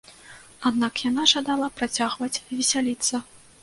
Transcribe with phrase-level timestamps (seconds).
[0.69, 3.27] Аднак яна жадала працягваць весяліцца.